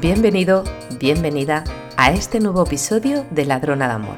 [0.00, 0.64] Bienvenido,
[0.98, 1.62] bienvenida
[1.96, 4.16] a este nuevo episodio de Ladrona de Amor,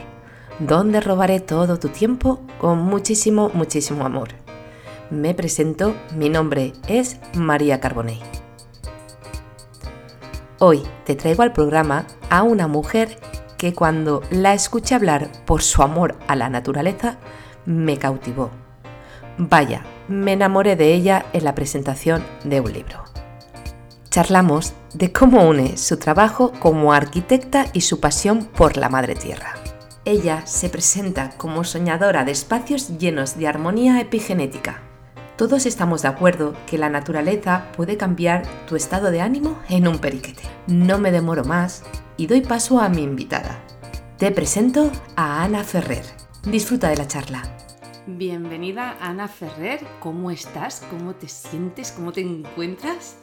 [0.58, 4.30] donde robaré todo tu tiempo con muchísimo, muchísimo amor.
[5.10, 8.20] Me presento, mi nombre es María Carbonell.
[10.60, 13.18] Hoy te traigo al programa a una mujer
[13.58, 17.18] que cuando la escuché hablar por su amor a la naturaleza,
[17.66, 18.50] me cautivó.
[19.36, 23.15] Vaya, me enamoré de ella en la presentación de un libro.
[24.16, 29.56] Charlamos de cómo une su trabajo como arquitecta y su pasión por la madre tierra.
[30.06, 34.80] Ella se presenta como soñadora de espacios llenos de armonía epigenética.
[35.36, 39.98] Todos estamos de acuerdo que la naturaleza puede cambiar tu estado de ánimo en un
[39.98, 40.44] periquete.
[40.66, 41.82] No me demoro más
[42.16, 43.62] y doy paso a mi invitada.
[44.16, 46.06] Te presento a Ana Ferrer.
[46.42, 47.42] Disfruta de la charla.
[48.06, 50.82] Bienvenida Ana Ferrer, ¿cómo estás?
[50.88, 51.92] ¿Cómo te sientes?
[51.92, 53.16] ¿Cómo te encuentras?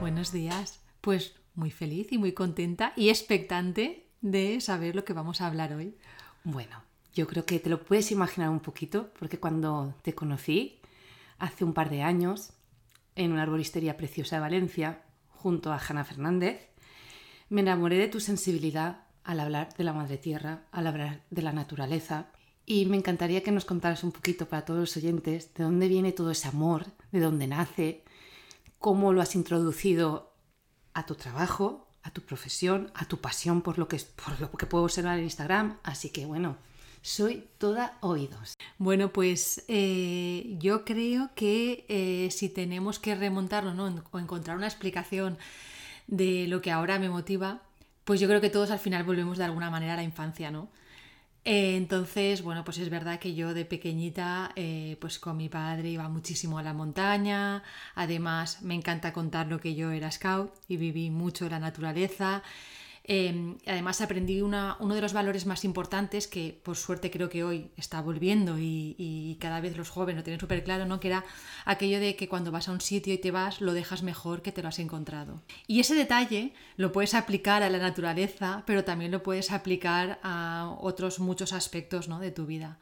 [0.00, 0.80] Buenos días.
[1.00, 5.72] Pues muy feliz y muy contenta y expectante de saber lo que vamos a hablar
[5.72, 5.96] hoy.
[6.44, 6.82] Bueno,
[7.14, 10.80] yo creo que te lo puedes imaginar un poquito, porque cuando te conocí
[11.38, 12.52] hace un par de años
[13.16, 16.68] en una arboristería preciosa de Valencia, junto a Jana Fernández,
[17.48, 21.52] me enamoré de tu sensibilidad al hablar de la madre tierra, al hablar de la
[21.52, 22.30] naturaleza
[22.66, 26.12] y me encantaría que nos contaras un poquito para todos los oyentes de dónde viene
[26.12, 28.04] todo ese amor, de dónde nace,
[28.80, 30.32] cómo lo has introducido
[30.94, 34.66] a tu trabajo, a tu profesión, a tu pasión por lo que, por lo que
[34.66, 35.78] puedo observar en Instagram.
[35.84, 36.56] Así que bueno,
[37.02, 38.54] soy toda oídos.
[38.78, 44.02] Bueno, pues eh, yo creo que eh, si tenemos que remontarnos ¿no?
[44.10, 45.38] o encontrar una explicación
[46.06, 47.62] de lo que ahora me motiva,
[48.04, 50.68] pues yo creo que todos al final volvemos de alguna manera a la infancia, ¿no?
[51.44, 55.88] Eh, entonces, bueno, pues es verdad que yo de pequeñita, eh, pues con mi padre
[55.90, 57.62] iba muchísimo a la montaña,
[57.94, 62.42] además me encanta contar lo que yo era scout y viví mucho la naturaleza.
[63.12, 67.72] Em, además aprendí uno de los valores más importantes que por suerte creo que hoy
[67.76, 71.00] está volviendo y, cada vez los jóvenes lo tienen súper claro, ¿no?
[71.00, 71.24] que era
[71.64, 74.52] aquello de que cuando vas a un sitio y te vas lo dejas mejor que
[74.52, 75.42] te lo has encontrado.
[75.66, 80.76] Y ese detalle lo puedes aplicar a la naturaleza, pero también lo puedes aplicar a
[80.78, 82.20] otros muchos aspectos ¿no?
[82.20, 82.78] de tu vida.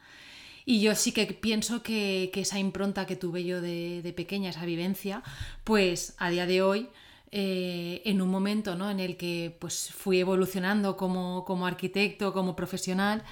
[0.63, 4.65] Y yo sí que pienso que, esa impronta que tuve yo de, de pequeña, esa
[4.65, 5.23] vivencia,
[5.63, 6.89] pues a día de hoy
[7.31, 8.89] eh, en un momento ¿no?
[8.89, 13.23] en el que pues, fui evolucionando como, como, arquitecto, como profesional,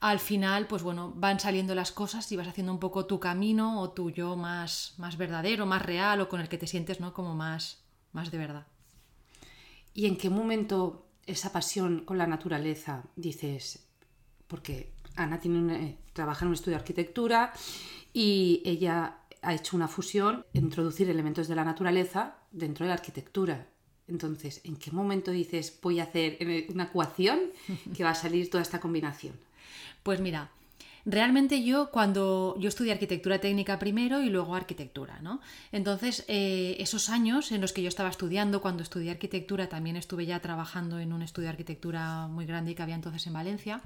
[0.00, 3.80] al final, pues bueno, van saliendo las cosas y vas haciendo un poco tu camino
[3.80, 7.12] o tu yo más, más verdadero, más real o con el que te sientes ¿no?
[7.12, 7.82] como más,
[8.12, 8.66] más de verdad.
[9.94, 13.86] ¿Y en qué momento esa pasión con la naturaleza dices,
[14.46, 17.52] porque Ana tiene trabaja en un estudio de arquitectura
[18.12, 23.66] y ella ha hecho una fusión, introducir elementos de la naturaleza dentro de la arquitectura.
[24.08, 26.38] Entonces, ¿en qué momento dices voy a hacer
[26.70, 27.40] una ecuación
[27.94, 29.34] que va a salir toda esta combinación?
[30.02, 30.50] Pues mira,
[31.04, 35.40] realmente yo cuando yo estudié arquitectura técnica primero y luego arquitectura, ¿no?
[35.72, 40.24] Entonces, eh, esos años en los que yo estaba estudiando, cuando estudié arquitectura, también estuve
[40.24, 43.82] ya trabajando en un estudio de arquitectura muy grande que había entonces en Valencia.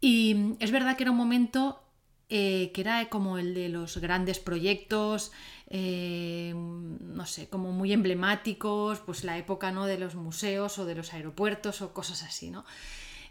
[0.00, 1.80] Y es verdad que era un momento
[2.28, 5.30] eh, que era como el de los grandes proyectos,
[5.68, 9.86] eh, no sé, como muy emblemáticos, pues la época ¿no?
[9.86, 12.64] de los museos o de los aeropuertos o cosas así, ¿no?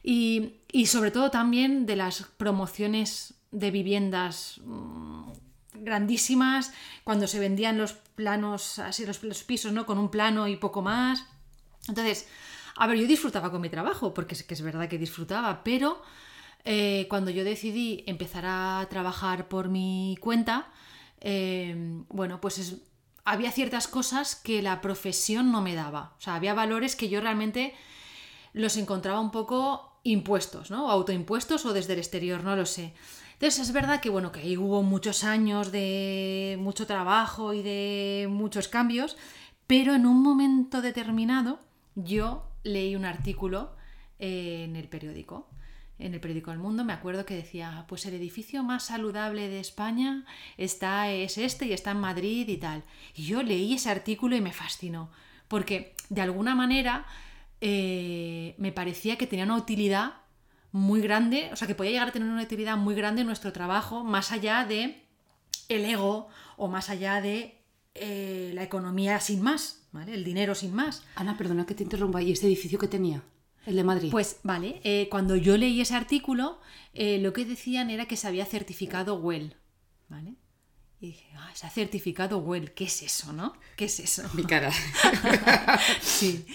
[0.08, 0.54] Y,
[0.86, 5.32] sobre todo también de las promociones de viviendas mm,
[5.74, 6.72] grandísimas,
[7.04, 9.86] cuando se vendían los planos, así los, los pisos, ¿no?
[9.86, 11.26] Con un plano y poco más.
[11.88, 12.28] Entonces,
[12.78, 16.02] a ver, yo disfrutaba con mi trabajo, porque es que es verdad que disfrutaba, pero
[16.66, 20.68] eh, cuando yo decidí empezar a trabajar por mi cuenta,
[21.22, 22.78] eh, bueno, pues
[23.24, 26.16] había ciertas cosas que la profesión no me daba.
[26.18, 27.74] O sea, había valores que yo realmente
[28.54, 30.90] los encontraba un poco impuestos, ¿no?
[30.90, 32.94] Autoimpuestos o desde el exterior, no lo sé.
[33.34, 38.28] Entonces es verdad que bueno, que ahí hubo muchos años de mucho trabajo y de
[38.30, 39.18] muchos cambios,
[39.68, 41.60] pero en un momento determinado
[41.96, 43.76] yo leí un artículo
[44.20, 45.48] eh, en el periódico
[45.98, 49.60] en el periódico El Mundo, me acuerdo que decía, pues el edificio más saludable de
[49.60, 50.26] España
[50.58, 52.84] está, es este y está en Madrid y tal.
[53.16, 55.10] Y yo leí ese artículo y me fascinó,
[55.48, 57.06] porque de alguna manera
[57.62, 60.14] eh, me parecía que tenía una utilidad
[60.72, 63.54] muy grande, o sea, que podía llegar a tener una utilidad muy grande en nuestro
[63.54, 65.02] trabajo, más allá de
[65.70, 66.28] el ego
[66.58, 67.62] o más allá de
[67.96, 70.14] eh, la economía sin más, ¿vale?
[70.14, 71.04] El dinero sin más.
[71.16, 73.24] Ana, perdona que te interrumpa, ¿y ese edificio que tenía?
[73.66, 74.12] El de Madrid.
[74.12, 76.60] Pues vale, eh, cuando yo leí ese artículo,
[76.94, 79.56] eh, lo que decían era que se había certificado WELL.
[80.08, 80.36] ¿Vale?
[81.02, 83.54] Y dije, ah, se ha certificado WELL, ¿qué es eso, no?
[83.76, 84.24] ¿Qué es eso?
[84.34, 84.72] Mi cara.
[86.02, 86.46] sí.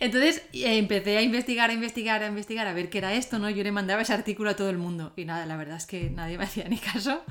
[0.00, 3.48] Entonces eh, empecé a investigar, a investigar, a investigar, a ver qué era esto, ¿no?
[3.50, 6.10] Yo le mandaba ese artículo a todo el mundo y nada, la verdad es que
[6.10, 7.22] nadie me hacía ni caso,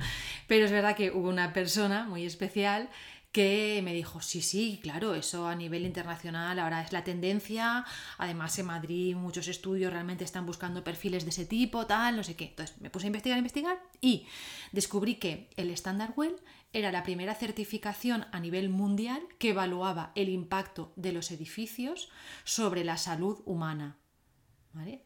[0.46, 2.88] pero es verdad que hubo una persona muy especial
[3.34, 7.84] que me dijo, sí, sí, claro, eso a nivel internacional ahora es la tendencia,
[8.16, 12.36] además en Madrid muchos estudios realmente están buscando perfiles de ese tipo, tal, no sé
[12.36, 12.44] qué.
[12.44, 14.28] Entonces me puse a investigar, a investigar y
[14.70, 16.36] descubrí que el Standard Well
[16.72, 22.10] era la primera certificación a nivel mundial que evaluaba el impacto de los edificios
[22.44, 23.96] sobre la salud humana.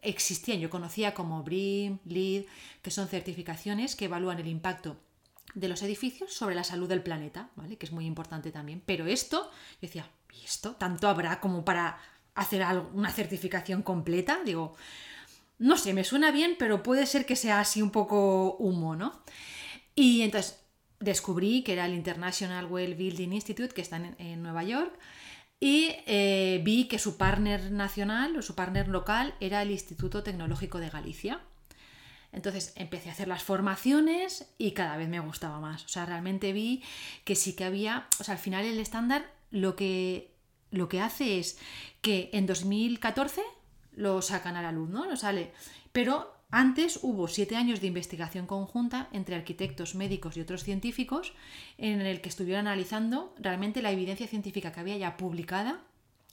[0.02, 2.44] Existían, yo conocía como BRIM, LEED,
[2.82, 5.00] que son certificaciones que evalúan el impacto
[5.58, 7.76] de los edificios sobre la salud del planeta, ¿vale?
[7.76, 8.82] Que es muy importante también.
[8.86, 10.76] Pero esto, yo decía, ¿y esto?
[10.76, 11.98] ¿Tanto habrá como para
[12.34, 12.64] hacer
[12.94, 14.38] una certificación completa?
[14.44, 14.76] Digo,
[15.58, 19.20] no sé, me suena bien, pero puede ser que sea así un poco humo, ¿no?
[19.96, 20.60] Y entonces
[21.00, 24.96] descubrí que era el International Well Building Institute, que está en, Nueva York,
[25.58, 30.78] y eh, vi que su partner nacional o su partner local era el Instituto Tecnológico
[30.78, 31.40] de Galicia.
[32.32, 35.84] Entonces empecé a hacer las formaciones y cada vez me gustaba más.
[35.84, 36.82] O sea, realmente vi
[37.24, 40.34] que sí que había, o sea, al final el estándar lo que,
[40.70, 41.58] lo que hace es
[42.02, 43.42] que en 2014
[43.92, 45.06] lo sacan a la luz, ¿no?
[45.06, 45.52] Lo sale.
[45.92, 51.34] Pero antes hubo siete años de investigación conjunta entre arquitectos, médicos y otros científicos
[51.76, 55.82] en el que estuvieron analizando realmente la evidencia científica que había ya publicada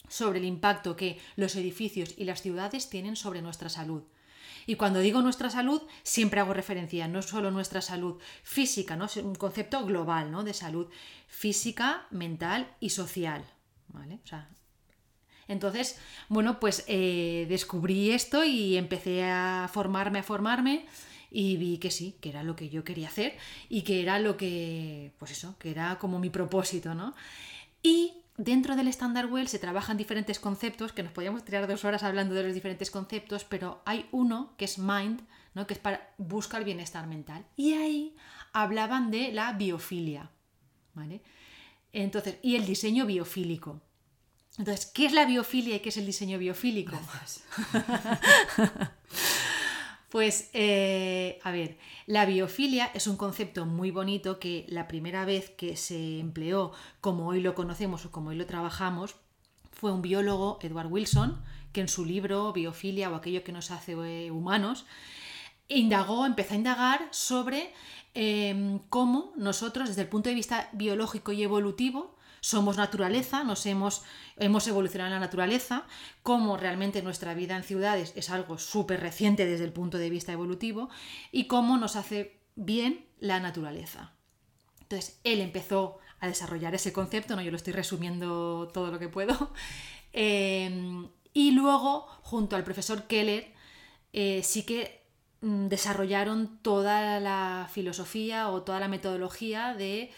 [0.07, 4.03] sobre el impacto que los edificios y las ciudades tienen sobre nuestra salud.
[4.65, 9.05] Y cuando digo nuestra salud, siempre hago referencia, no solo nuestra salud física, ¿no?
[9.05, 10.43] es un concepto global ¿no?
[10.43, 10.87] de salud
[11.27, 13.43] física, mental y social.
[13.89, 14.19] ¿vale?
[15.47, 20.85] entonces, bueno, pues eh, descubrí esto y empecé a formarme, a formarme
[21.31, 23.37] y vi que sí, que era lo que yo quería hacer
[23.69, 27.13] y que era lo que, pues eso, que era como mi propósito, ¿no?
[27.83, 32.03] Y Dentro del Standard Well se trabajan diferentes conceptos, que nos podríamos tirar dos horas
[32.03, 35.21] hablando de los diferentes conceptos, pero hay uno que es Mind,
[35.53, 35.65] ¿no?
[35.67, 37.45] que es para buscar el bienestar mental.
[37.55, 38.15] Y ahí
[38.51, 40.31] hablaban de la biofilia.
[40.95, 41.21] ¿vale?
[41.93, 43.81] Entonces, y el diseño biofílico.
[44.57, 46.97] Entonces, ¿qué es la biofilia y qué es el diseño biofílico?
[50.15, 51.77] Pues, eh, a ver,
[52.07, 56.71] la biofilia es un concepto muy bonito que la primera vez que se empleó
[57.01, 59.17] como hoy lo conocemos o como hoy lo trabajamos
[59.73, 63.91] fue un biólogo, Edward Wilson, que en su libro Biofilia o aquello que nos hace
[63.91, 64.85] eh, humanos,
[65.67, 67.73] indagó, empezó a indagar sobre
[68.13, 72.14] em, cómo nosotros, desde el punto de vista biológico y evolutivo,
[72.45, 74.03] somos naturaleza, nos hemos,
[74.37, 75.87] hemos evolucionado en la naturaleza,
[76.21, 80.31] cómo realmente nuestra vida en ciudades es algo súper reciente desde el punto de vista
[80.31, 80.91] evolutivo
[81.31, 84.13] y cómo nos hace bien la naturaleza.
[84.81, 87.41] Entonces, él empezó a desarrollar ese concepto, ¿no?
[87.41, 89.51] yo lo estoy resumiendo todo lo que puedo,
[90.13, 93.55] em, y luego, junto al profesor Keller,
[94.13, 95.03] eh, sí que
[95.41, 100.11] mm, desarrollaron toda la filosofía o toda la metodología de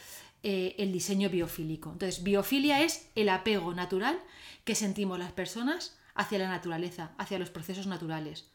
[0.44, 1.92] eh, el diseño biofílico.
[1.92, 4.19] Entonces, biofilia es el apego natural
[4.63, 8.45] que sentimos las personas hacia la naturaleza, hacia los procesos naturales.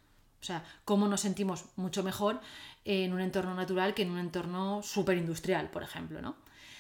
[0.41, 2.41] O sea, cómo nos sentimos mucho mejor
[2.85, 6.37] en un entorno natural que en un entorno superindustrial, por ejemplo, ¿no?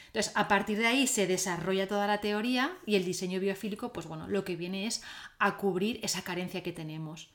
[0.07, 4.06] Entonces, a partir de ahí se desarrolla toda la teoría y el diseño biofílico, pues
[4.06, 5.03] bueno, lo que viene es
[5.39, 7.31] a cubrir esa carencia que tenemos.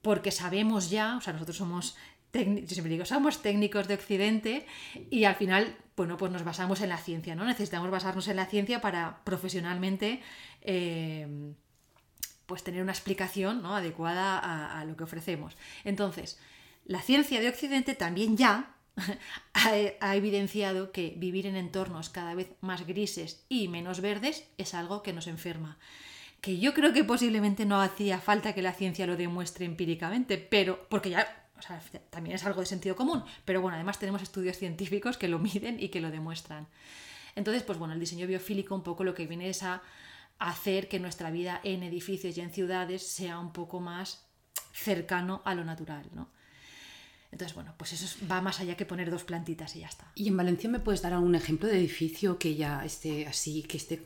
[0.00, 1.96] Porque sabemos ya, o sea, nosotros somos
[2.32, 4.66] yo siempre digo, somos técnicos de Occidente
[5.10, 7.44] y al final, bueno, pues nos basamos en la ciencia, ¿no?
[7.44, 10.20] Necesitamos basarnos en la ciencia para profesionalmente
[10.62, 11.26] eh,
[12.46, 15.56] pues tener una explicación adecuada a, lo que ofrecemos.
[15.84, 16.38] Entonces,
[16.84, 18.74] la ciencia de Occidente también ya
[19.54, 24.74] ha, ha, evidenciado que vivir en entornos cada vez más grises y menos verdes es
[24.74, 25.78] algo que nos enferma.
[26.40, 30.88] Que yo creo que posiblemente no hacía falta que la ciencia lo demuestre empíricamente, pero
[30.88, 31.39] porque ya
[32.10, 35.78] también es algo de sentido común, pero bueno, además tenemos estudios científicos que lo miden
[35.80, 36.66] y que lo demuestran.
[37.36, 39.82] Entonces, pues bueno, el diseño biofílico un poco lo que viene es a
[40.38, 44.24] hacer que nuestra vida en edificios y en ciudades sea un poco más
[44.72, 46.28] cercano a lo natural, ¿no?
[47.32, 50.10] Entonces, bueno, pues eso va más allá que poner dos plantitas y ya está.
[50.16, 53.76] ¿Y en Valencia me puedes dar algún ejemplo de edificio que ya esté así, que
[53.76, 54.02] esté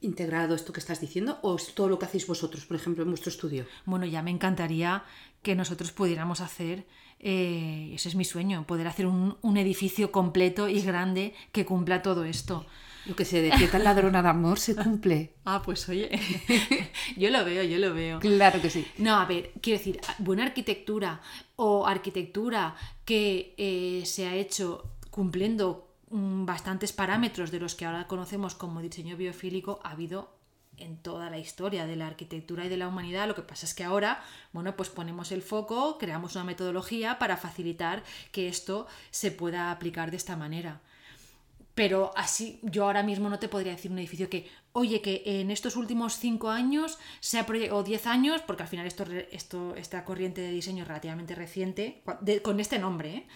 [0.00, 3.10] integrado esto que estás diciendo o es todo lo que hacéis vosotros, por ejemplo, en
[3.10, 3.66] vuestro estudio?
[3.84, 5.04] Bueno, ya me encantaría
[5.42, 6.86] que nosotros pudiéramos hacer,
[7.18, 12.24] eh, ese es mi sueño, poder hacer un, edificio completo y grande que cumpla todo
[12.24, 12.66] esto.
[13.06, 15.32] Lo que se el ladrona de amor se cumple.
[15.46, 16.10] Ah, pues oye,
[17.16, 18.20] yo lo veo, yo lo veo.
[18.20, 18.86] Claro que sí.
[18.98, 21.20] No, a ver, quiero decir, buena arquitectura
[21.56, 22.76] o arquitectura
[23.06, 29.16] que eh, se ha hecho cumpliendo bastantes parámetros de los que ahora conocemos como diseño
[29.16, 30.34] biofílico ha habido
[30.76, 33.28] en toda la historia de la arquitectura y de la humanidad.
[33.28, 37.36] Lo que pasa es que ahora, bueno, pues ponemos el foco, creamos una metodología para
[37.36, 38.02] facilitar
[38.32, 40.80] que esto se pueda aplicar de esta manera.
[41.74, 45.50] Pero así, yo ahora mismo no te podría decir un edificio que, oye, que en
[45.50, 50.04] estos últimos cinco años se ha o diez años, porque al final esto, esto, esta
[50.04, 52.02] corriente de diseño es relativamente reciente,
[52.42, 53.26] con este nombre, ¿eh?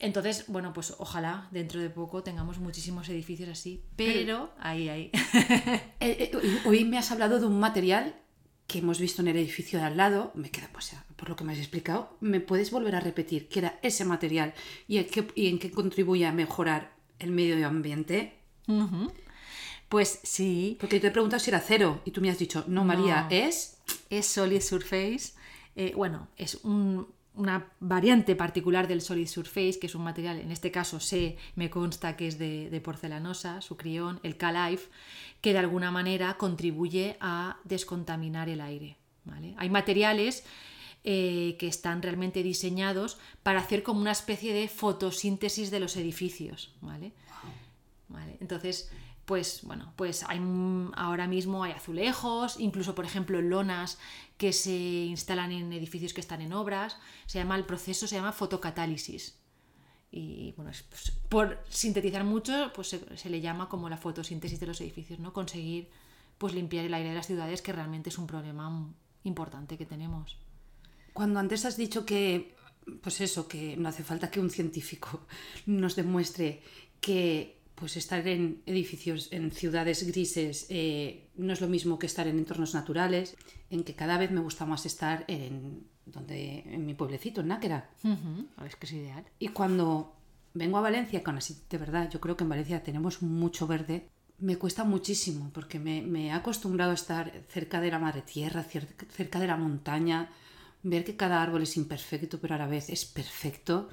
[0.00, 5.10] Entonces, bueno, pues ojalá dentro de poco tengamos muchísimos edificios así, pero, ahí, ahí.
[6.00, 8.14] Eh, eh, hoy me has hablado de un material
[8.68, 11.42] que hemos visto en el edificio de al lado, me queda, pues, por lo que
[11.42, 14.54] me has explicado, ¿me puedes volver a repetir qué era ese material
[14.86, 18.38] y en qué, y en qué contribuye a mejorar el medio ambiente?
[19.88, 20.76] Pues sí.
[20.78, 23.78] Porque te he preguntado si era cero y tú me has dicho, no, María, es...
[24.10, 25.32] Es Solid Surface.
[25.74, 30.50] Eh, bueno, es un una variante particular del Solid Surface, que es un material, en
[30.50, 34.88] este caso sé, me consta que es de, porcelanosa, su crión, el K-Life,
[35.40, 38.96] que de alguna manera contribuye a descontaminar el aire.
[39.24, 39.54] ¿vale?
[39.56, 40.44] Hay materiales
[41.04, 46.74] eh, que están realmente diseñados para hacer como una especie de fotosíntesis de los edificios.
[46.80, 47.12] ¿vale?
[48.08, 48.36] ¿Vale?
[48.40, 48.90] Entonces,
[49.28, 50.24] pues bueno, pues
[50.96, 53.98] ahora mismo hay azulejos, incluso por ejemplo lonas
[54.38, 56.96] que se instalan en edificios que están en obras.
[57.26, 59.38] Se llama el proceso, se llama fotocatálisis.
[60.10, 64.80] Y bueno, pues, por sintetizar mucho, pues se, le llama como la fotosíntesis de los
[64.80, 65.34] edificios, ¿no?
[65.34, 65.90] Conseguir
[66.38, 68.88] pues limpiar el aire de las ciudades, que realmente es un problema
[69.24, 70.38] importante que tenemos.
[71.12, 72.56] Cuando antes has dicho que,
[73.02, 75.26] pues eso, que no hace falta que un científico
[75.66, 76.62] nos demuestre
[77.02, 82.26] que pues estar en edificios, en ciudades grises, eh, no es lo mismo que estar
[82.26, 83.36] en entornos naturales,
[83.70, 87.90] en que cada vez me gusta más estar en, donde, en mi pueblecito, en Náquera.
[88.66, 89.24] Es que es ideal.
[89.38, 90.16] Y cuando
[90.54, 94.08] vengo a Valencia, con así, de verdad, yo creo que en Valencia tenemos mucho verde,
[94.38, 98.64] me cuesta muchísimo, porque me, me he acostumbrado a estar cerca de la madre tierra,
[98.64, 100.30] cerca de la montaña,
[100.82, 103.88] ver que cada árbol es imperfecto, pero a la vez es perfecto.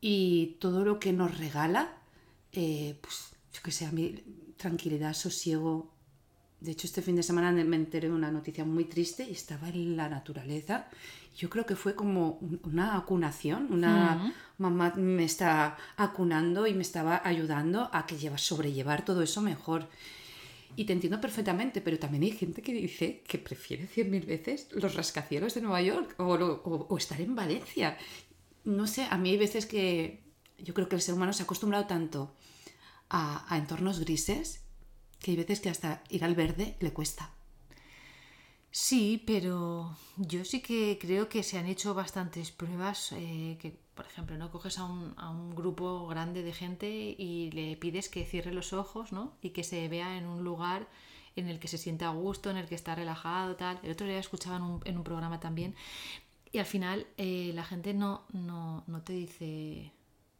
[0.00, 2.03] Y todo lo que nos regala
[2.54, 4.14] eh, pues yo que sé, a mí
[4.56, 5.92] tranquilidad, sosiego.
[6.60, 9.68] De hecho, este fin de semana me enteré de una noticia muy triste y estaba
[9.68, 10.88] en la naturaleza.
[11.36, 17.20] Yo creo que fue como una acunación, una mamá me está acunando y me estaba
[17.24, 19.88] ayudando a que lleva, sobrellevar todo eso mejor.
[20.76, 24.68] Y te entiendo perfectamente, pero también hay gente que dice que prefiere cien mil veces
[24.72, 27.96] los rascacielos de Nueva York o, o, estar en Valencia.
[28.64, 30.23] No sé, a mí hay veces que
[30.58, 32.32] yo creo que el ser humano se ha acostumbrado tanto
[33.10, 34.62] a, entornos grises
[35.20, 37.30] que hay veces que hasta ir al verde le cuesta.
[38.70, 44.06] Sí, pero yo sí que creo que se han hecho bastantes pruebas eh, que, por
[44.06, 48.72] ejemplo, no coges a un, grupo grande de gente y le pides que cierre los
[48.72, 49.32] ojos ¿no?
[49.40, 50.88] y que se vea en un lugar
[51.36, 53.78] en el que se siente a gusto, en el que está relajado, tal.
[53.82, 55.74] El otro día escuchaba en un, en un programa también
[56.54, 59.90] y al final eh, la gente no, no, no te dice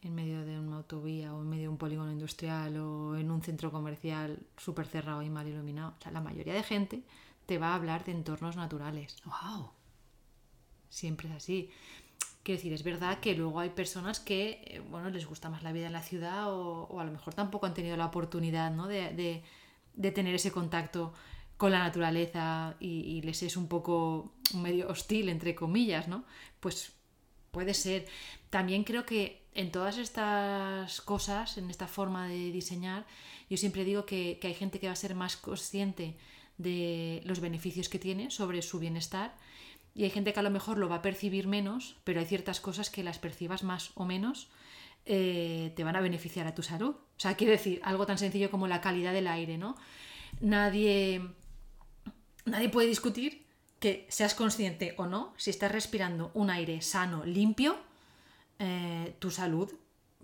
[0.05, 3.43] en medio de una autovía o en medio de un polígono industrial o en un
[3.43, 5.95] centro comercial súper cerrado y mal iluminado.
[5.99, 7.03] O sea, la mayoría de gente
[7.47, 9.17] te va a hablar de entornos naturales.
[9.25, 9.71] ¡Wow!
[10.91, 11.71] Siempre es así.
[12.43, 15.73] Quiero decir, es verdad que luego hay personas que, eh, bueno, les gusta más la
[15.73, 18.87] vida en la ciudad o, a lo mejor tampoco han tenido la oportunidad ¿no?
[18.87, 19.43] de,
[19.97, 21.15] tener ese contacto
[21.57, 26.25] con la naturaleza y, y, les es un poco medio hostil, entre comillas, ¿no?
[26.61, 26.93] Pues
[27.51, 28.07] puede ser.
[28.51, 33.07] También creo que en todas estas cosas, en esta forma de diseñar,
[33.49, 36.17] yo siempre digo que, hay gente que va a ser más consciente
[36.59, 39.37] de los beneficios que tiene sobre su bienestar
[39.95, 42.61] y hay gente que a lo mejor lo va a percibir menos, pero hay ciertas
[42.61, 44.49] cosas que las percibas más o menos
[45.07, 46.91] eh, te van a beneficiar a tu salud.
[46.91, 49.77] O sea, quiero decir, algo tan sencillo como la calidad del aire, ¿no?
[50.41, 51.23] Nadie,
[52.45, 53.47] nadie puede discutir
[53.79, 57.77] que seas consciente o no, si estás respirando un aire sano, limpio,
[58.59, 59.73] eh, tu salud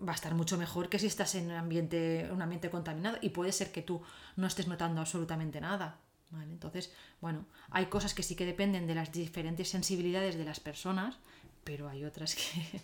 [0.07, 3.31] va a estar mucho mejor que si estás en un ambiente, un ambiente contaminado y
[3.31, 4.03] puede ser que tú
[4.37, 5.99] no estés notando absolutamente nada.
[6.43, 11.19] Entonces, bueno, hay cosas que sí que dependen de las diferentes sensibilidades de las personas,
[11.65, 12.81] pero hay otras que,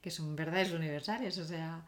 [0.00, 1.38] que son verdades universales.
[1.38, 1.84] O sea,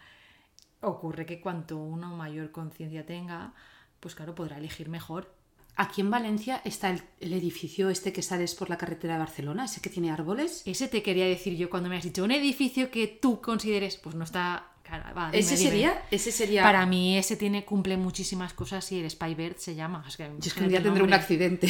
[0.81, 3.53] ocurre que cuanto uno mayor conciencia tenga,
[3.99, 5.35] pues claro, podrá elegir mejor
[5.81, 9.81] Aquí en Valencia está el, edificio este que sales por la carretera de Barcelona, ese
[9.81, 10.63] que tiene árboles.
[10.67, 14.15] Ese te quería decir yo cuando me has dicho un edificio que tú consideres, pues
[14.15, 14.67] no está
[15.33, 15.71] ¿Ese dime.
[15.71, 16.03] sería?
[16.11, 16.65] Ese sería...
[16.65, 20.05] Para mí ese tiene, cumple muchísimas cosas y el Spy Bird se llama.
[20.07, 21.69] Es que, Yo es que un día tendré un accidente.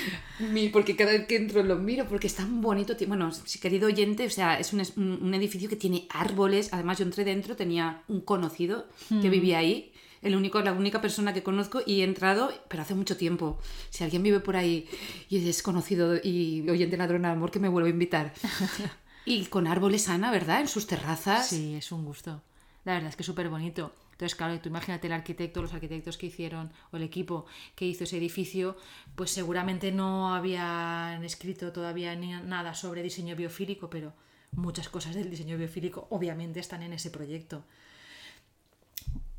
[0.72, 2.94] Porque cada vez que entro lo miro porque es tan bonito.
[3.06, 6.72] Bueno, si querido oyente, o sea, es un, edificio que tiene árboles.
[6.72, 8.86] Además, yo entré dentro, tenía un conocido
[9.20, 9.92] que vivía ahí.
[10.24, 13.60] El único, la única persona que conozco y he entrado, pero hace mucho tiempo.
[13.90, 14.88] Si alguien vive por ahí
[15.28, 18.32] y es conocido y oyente ladrona de amor, que me vuelva a invitar.
[19.26, 20.60] Y con árboles, Ana, ¿verdad?
[20.60, 21.48] En sus terrazas.
[21.48, 22.42] Sí, es un gusto.
[22.84, 23.94] La verdad es que es súper bonito.
[24.12, 28.04] Entonces, claro, tú imagínate el arquitecto, los arquitectos que hicieron, o el equipo que hizo
[28.04, 28.76] ese edificio,
[29.16, 34.12] pues seguramente no habían escrito todavía ni nada sobre diseño biofílico, pero
[34.52, 37.64] muchas cosas del diseño biofílico obviamente están en ese proyecto.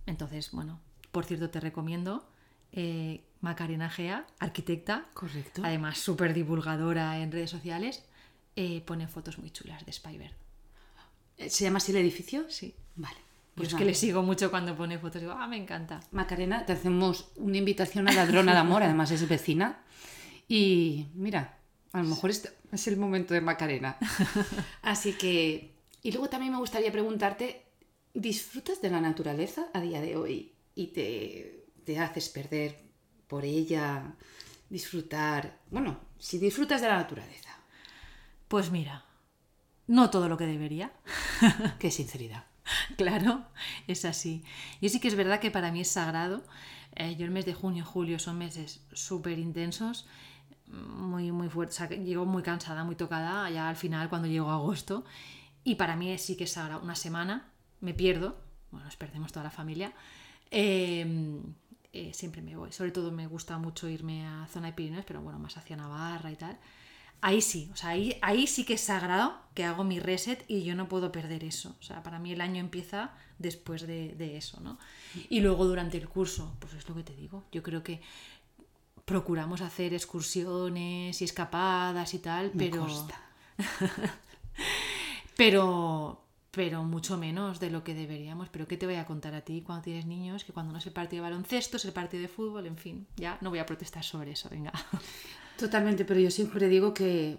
[0.05, 0.79] Entonces, bueno,
[1.11, 2.29] por cierto, te recomiendo
[2.71, 5.61] eh, Macarena Gea, arquitecta, Correcto.
[5.63, 8.03] además súper divulgadora en redes sociales,
[8.55, 10.33] eh, pone fotos muy chulas de Spyber.
[11.37, 12.45] Eh, ¿Se llama así el edificio?
[12.49, 12.75] Sí.
[12.95, 13.17] Vale.
[13.55, 15.21] Pues Pues es que le sigo mucho cuando pone fotos.
[15.21, 16.01] Digo, ah, me encanta.
[16.11, 19.81] Macarena, te hacemos una invitación a Ladrona de Amor, además es vecina.
[20.47, 21.57] Y mira,
[21.93, 23.97] a lo mejor este es el momento de Macarena.
[24.81, 25.73] Así que.
[26.03, 27.64] Y luego también me gustaría preguntarte:
[28.15, 30.53] ¿disfrutas de la naturaleza a día de hoy?
[30.75, 32.79] ¿Y te, te haces perder
[33.27, 34.15] por ella?
[34.69, 35.59] Disfrutar.
[35.71, 37.49] Bueno, si disfrutas de la naturaleza,
[38.47, 39.05] Pues mira,
[39.87, 40.93] no todo lo que debería.
[41.79, 42.45] qué sinceridad.
[42.97, 43.45] claro,
[43.87, 44.43] es así.
[44.81, 46.43] Y sí que es verdad que para mí es sagrado.
[46.95, 50.07] Eh, yo el mes de junio y julio son meses súper intensos,
[50.67, 51.77] muy, muy fuertes.
[51.77, 55.05] O sea, que llego muy cansada, muy tocada, ya al final cuando llego a agosto.
[55.63, 56.81] Y para mí sí que es sagrado.
[56.83, 57.51] Una semana
[57.81, 58.37] me pierdo,
[58.71, 59.93] bueno, nos perdemos toda la familia.
[60.51, 61.39] eh,
[61.93, 62.73] eh, siempre me voy.
[62.73, 66.29] Sobre todo me gusta mucho irme a zona de Pirineos, pero bueno, más hacia Navarra
[66.29, 66.57] y tal.
[67.21, 70.63] Ahí sí, o sea, ahí, ahí sí que es sagrado que hago mi reset y
[70.63, 71.75] yo no puedo perder eso.
[71.79, 74.77] O sea, para mí el año empieza después de, de eso, ¿no?
[75.29, 77.45] Y luego durante el curso, pues es lo que te digo.
[77.53, 78.01] Yo creo que
[79.05, 83.21] procuramos hacer excursiones y escapadas y tal, Me pero consta.
[85.37, 86.24] pero
[86.55, 88.47] pero mucho menos de lo que deberíamos.
[88.49, 90.43] Pero ¿qué te voy a contar a ti cuando tienes niños?
[90.45, 93.05] Que cuando no es el partido de baloncesto, es el partido de fútbol, en fin,
[93.17, 94.71] ya no voy a protestar sobre eso, venga.
[95.57, 97.37] Totalmente, pero yo siempre digo que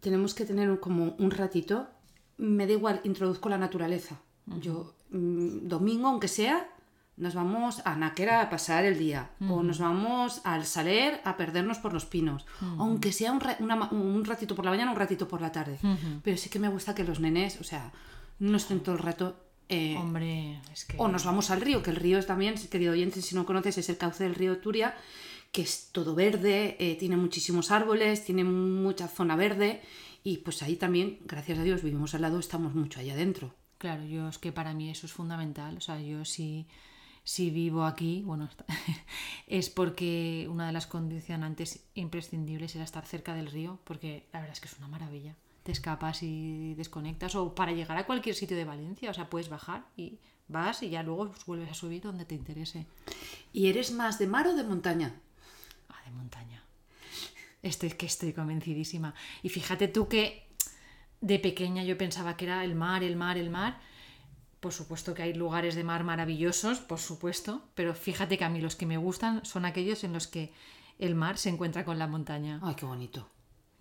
[0.00, 1.88] tenemos que tener como un ratito.
[2.36, 4.20] Me da igual, introduzco la naturaleza.
[4.60, 6.68] Yo, mm, domingo, aunque sea,
[7.16, 9.30] nos vamos a Náquera a pasar el día.
[9.48, 12.44] O nos vamos al Saler a perdernos por los pinos.
[12.78, 15.78] Aunque sea un, ra- una un ratito por la mañana, un ratito por la tarde.
[16.24, 17.92] Pero sí que me gusta que los nenes, o sea,
[18.38, 19.36] no estén todo el rato.
[19.68, 20.96] eh, Hombre, es que...
[20.98, 23.78] o nos vamos al río, que el río es también, querido oyente, si no conoces,
[23.78, 24.96] es el cauce del río Turia,
[25.52, 29.80] que es todo verde, eh, tiene muchísimos árboles, tiene mucha zona verde
[30.24, 33.54] y pues ahí también, gracias a Dios, vivimos al lado, estamos mucho allá adentro.
[33.78, 35.76] Claro, yo es que para mí eso es fundamental.
[35.76, 36.66] O sea, yo si,
[37.22, 38.48] si vivo aquí, bueno,
[39.46, 44.54] es porque una de las condicionantes imprescindibles era estar cerca del río, porque la verdad
[44.54, 45.36] es que es una maravilla.
[45.64, 49.48] Te escapas y desconectas, o para llegar a cualquier sitio de Valencia, o sea, puedes
[49.48, 52.86] bajar y vas y ya luego vuelves a subir donde te interese.
[53.52, 55.20] ¿Y eres más de mar o de montaña?
[55.88, 56.62] Ah, de montaña.
[57.62, 59.14] Estoy que estoy convencidísima.
[59.42, 60.46] Y fíjate tú que
[61.22, 63.80] de pequeña yo pensaba que era el mar, el mar, el mar.
[64.60, 68.60] Por supuesto que hay lugares de mar maravillosos, por supuesto, pero fíjate que a mí
[68.60, 70.52] los que me gustan son aquellos en los que
[70.98, 72.60] el mar se encuentra con la montaña.
[72.62, 73.28] Ay, qué bonito.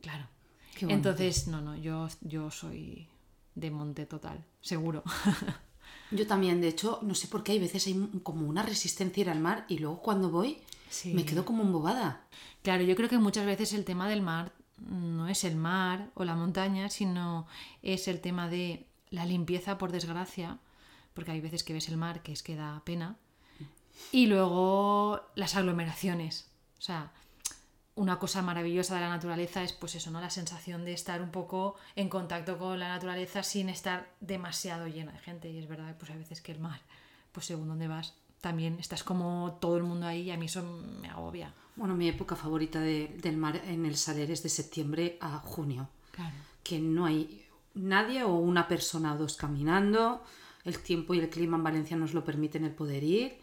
[0.02, 0.33] Claro.
[0.82, 3.08] Entonces, no, no, yo, yo soy
[3.56, 5.04] de monte total, seguro.
[6.12, 9.24] Yo también, de hecho, no sé por qué hay veces hay como una resistencia a
[9.26, 10.60] ir al mar y luego cuando voy
[10.90, 11.12] Sí.
[11.14, 12.22] me quedo como embobada.
[12.62, 16.24] Claro, yo creo que muchas veces el tema del mar no es el mar o
[16.24, 17.48] la montaña, sino
[17.82, 20.60] es el tema de la limpieza, por desgracia,
[21.16, 23.16] porque hay veces que ves el mar que es que da pena,
[24.12, 26.48] y luego las aglomeraciones.
[26.78, 27.12] O sea,
[27.96, 30.20] una cosa maravillosa de la naturaleza es pues eso, ¿no?
[30.20, 35.12] La sensación de estar un poco en contacto con la naturaleza sin estar demasiado llena
[35.12, 35.50] de gente.
[35.52, 36.82] Y es verdad, pues hay veces que el mar,
[37.32, 40.64] pues según donde vas, también estás como todo el mundo ahí y a mí eso
[41.02, 41.54] me agobia.
[41.76, 45.90] Bueno, mi época favorita de- del mar en el Saler es de septiembre a junio.
[46.12, 46.36] Claro.
[46.64, 50.24] que no hay nadie o una persona o dos caminando.
[50.64, 53.38] El tiempo y el clima en Valencia nos lo permiten el poder ir.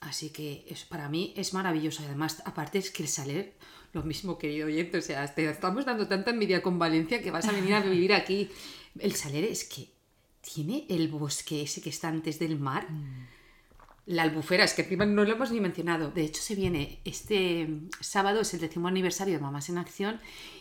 [0.00, 2.02] Así que es, para mí es maravilloso.
[2.04, 3.54] Además, aparte es que el Saler,
[3.92, 7.48] lo mismo querido oyente, o sea, te estamos dando tanta envidia con Valencia que vas
[7.48, 8.48] a venir a vivir aquí.
[8.98, 9.90] El Saler es que
[10.40, 12.88] tiene el bosque ese que está antes del mar.
[14.06, 16.10] La albufera, es que encima no lo hemos ni mencionado.
[16.10, 17.68] De hecho, se viene este
[18.00, 20.20] sábado, es el décimo aniversario de Mamás en Acción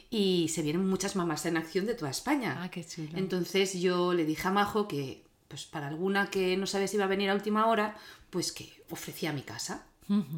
[0.10, 2.62] y se vienen muchas mamás en acción de toda España.
[2.62, 3.10] Ah, qué chulo.
[3.16, 7.06] Entonces yo le dije a Majo que pues para alguna que no sabe si va
[7.06, 7.96] a venir a última hora,
[8.30, 9.86] pues que ofrecía mi casa.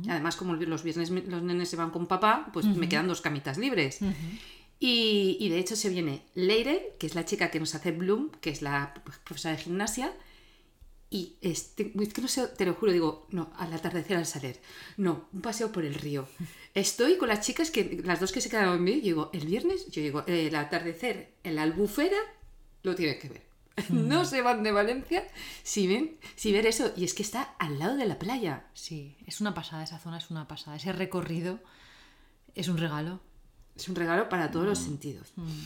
[0.09, 3.57] Además, como los viernes los nenes se van con papá, pues me quedan dos camitas
[3.57, 3.99] libres.
[4.79, 8.49] y, de hecho se viene Leire, que es la chica que nos hace Bloom, que
[8.49, 10.13] es la profesora de gimnasia,
[11.11, 14.59] y este, es que no sé, te lo juro, digo, no, al atardecer al salir,
[14.97, 16.27] no, un paseo por el río.
[16.75, 19.45] Estoy con las chicas, que las dos que se quedaron en mí, yo digo, el
[19.45, 22.17] viernes, yo digo, el atardecer en la albufera,
[22.83, 23.48] lo tienes que ver.
[23.89, 25.27] No se van de Valencia
[25.63, 26.91] si ven, si ver eso.
[26.95, 28.65] Y es que está al lado de la playa.
[28.73, 30.77] Sí, es una pasada, esa zona es una pasada.
[30.77, 31.59] Ese recorrido
[32.55, 33.19] es un regalo.
[33.75, 34.83] Es un regalo para todos los mm.
[34.83, 35.31] sentidos.
[35.35, 35.65] Mm.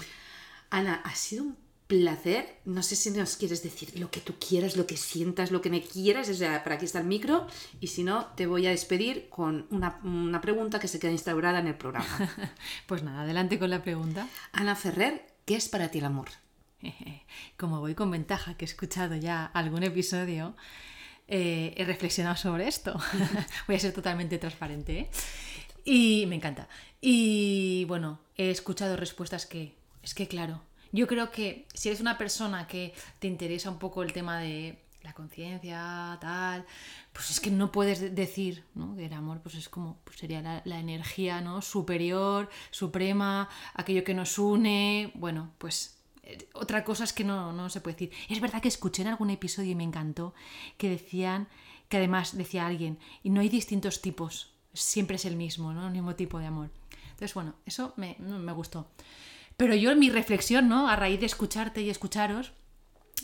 [0.70, 2.60] Ana, ha sido un placer.
[2.66, 5.70] No sé si nos quieres decir lo que tú quieras, lo que sientas, lo que
[5.70, 6.30] me quieras.
[6.30, 7.48] O sea, para aquí está el micro.
[7.80, 11.60] Y si no, te voy a despedir con una, una pregunta que se queda instaurada
[11.60, 12.08] en el programa.
[12.88, 14.28] pues nada, adelante con la pregunta.
[14.52, 16.30] Ana Ferrer, ¿qué es para ti el amor?
[17.58, 20.56] Como voy con ventaja, que he escuchado ya algún episodio,
[21.28, 23.00] eh, he reflexionado sobre esto.
[23.68, 25.00] voy a ser totalmente transparente.
[25.00, 25.10] ¿eh?
[25.86, 26.68] Y me encanta.
[27.02, 32.18] Y bueno, he escuchado respuestas que, es que claro, yo creo que si eres una
[32.18, 36.66] persona que te interesa un poco el tema de la conciencia, tal,
[37.12, 38.96] pues es que no puedes decir ¿no?
[38.96, 41.62] que el amor pues es como pues sería la, la, energía ¿no?
[41.62, 45.98] superior, suprema, aquello que nos une, bueno, pues
[46.54, 48.12] otra cosa es que no, se puede decir.
[48.30, 50.34] Es verdad que escuché en algún episodio y me encantó
[50.78, 51.48] que decían,
[51.90, 55.88] que además decía alguien, y no hay distintos tipos, siempre es el mismo, ¿no?
[55.88, 56.72] El mismo tipo de amor.
[57.04, 58.16] Entonces, bueno, eso me,
[58.54, 58.88] gustó.
[59.58, 60.88] Pero yo mi reflexión, ¿no?
[60.88, 62.54] A raíz de escucharte y escucharos,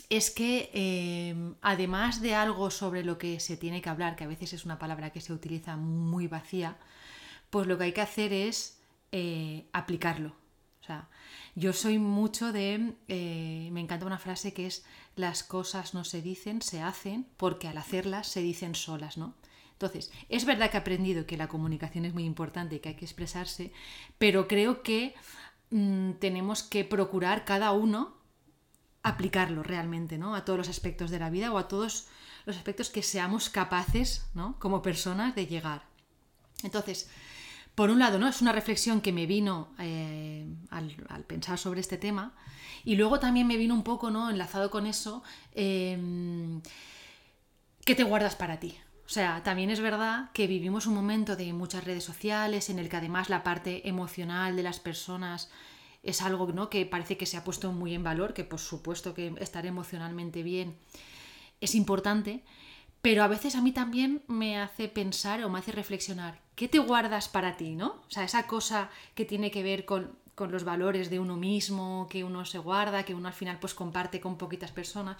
[0.08, 4.28] es que eh, además de algo sobre lo que se tiene que hablar, que a
[4.28, 6.78] veces es una palabra que se utiliza muy vacía,
[7.48, 10.34] pues lo que hay que hacer es eh, aplicarlo.
[10.80, 11.08] O sea,
[11.54, 14.84] yo soy mucho de, eh, me encanta una frase que es,
[15.16, 19.34] las cosas no se dicen, se hacen, porque al hacerlas se dicen solas, ¿no?
[19.72, 22.96] Entonces, es verdad que he aprendido que la comunicación es muy importante y que hay
[22.96, 23.72] que expresarse,
[24.18, 25.14] pero creo que
[25.70, 28.20] mm, tenemos que procurar cada uno
[29.02, 30.34] aplicarlo realmente, ¿no?
[30.34, 32.08] A todos los aspectos de la vida o a todos
[32.44, 34.58] los aspectos que seamos capaces, ¿no?
[34.58, 35.82] Como personas de llegar.
[36.62, 37.08] Entonces,
[37.74, 38.28] por un lado, ¿no?
[38.28, 40.09] Es una reflexión que me vino eh,
[41.08, 42.34] al, pensar sobre este tema.
[42.84, 44.30] Y luego también me vino un poco, ¿no?
[44.30, 45.22] Enlazado con eso,
[45.54, 46.62] em,
[47.84, 48.76] ¿qué te guardas para ti?
[49.06, 52.88] O sea, también es verdad que vivimos un momento de muchas redes sociales en el
[52.88, 55.50] que además la parte emocional de las personas
[56.02, 56.70] es algo ¿no?
[56.70, 60.42] que parece que se ha puesto muy en valor, que por supuesto que estar emocionalmente
[60.42, 60.76] bien
[61.60, 62.42] es importante,
[63.02, 66.78] pero a veces a mí también me hace pensar o me hace reflexionar, ¿qué te
[66.78, 68.02] guardas para ti, no?
[68.06, 70.16] O sea, esa cosa que tiene que ver con,
[70.48, 74.20] los valores de uno mismo, que uno se guarda, que uno al final pues comparte
[74.20, 75.16] con poquitas personas,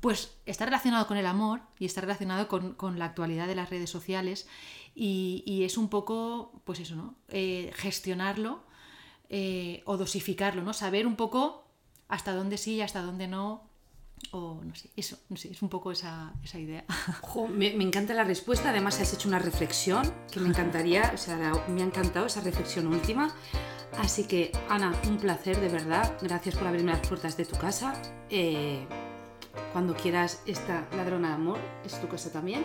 [0.00, 3.90] pues está relacionado con el amor y está relacionado con, la actualidad de las redes
[3.90, 4.46] sociales
[4.94, 7.14] y, es un poco, pues eso, ¿no?
[7.28, 8.64] Eh, gestionarlo
[9.28, 10.72] eh, o dosificarlo, ¿no?
[10.72, 11.66] Saber un poco
[12.08, 13.66] hasta dónde sí y hasta dónde no
[14.32, 16.84] o no sé, eso, no sé, es un poco esa, idea.
[17.50, 21.82] me, encanta la respuesta, además has hecho una reflexión que me encantaría, o sea, me
[21.82, 23.34] ha encantado esa reflexión última.
[23.98, 27.94] Así que, Ana, un placer de verdad, gracias por abrirme las puertas de tu casa.
[28.30, 28.86] Eh,
[29.72, 32.64] cuando quieras esta ladrona de amor, es tu casa también.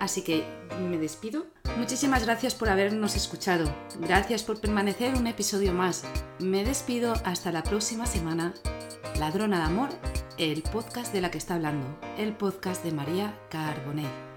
[0.00, 0.44] Así que
[0.80, 1.46] me despido.
[1.78, 3.72] Muchísimas gracias por habernos escuchado.
[4.00, 6.04] Gracias por permanecer un episodio más.
[6.40, 8.54] Me despido hasta la próxima semana.
[9.18, 9.88] Ladrona de amor
[10.38, 11.86] el podcast de la que está hablando,
[12.18, 14.33] el podcast de María Carbonell.